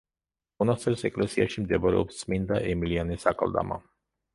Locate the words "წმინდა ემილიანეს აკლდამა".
2.25-3.85